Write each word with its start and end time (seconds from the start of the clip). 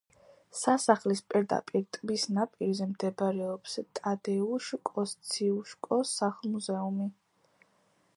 სასახლის 0.59 1.19
პირდაპირ 1.33 1.83
ტბის 1.97 2.23
ნაპირზე 2.37 2.87
მდებარეობს 2.93 3.77
ტადეუშ 3.99 4.71
კოსციუშკოს 4.93 6.15
სახლ-მუზეუმი. 6.23 7.11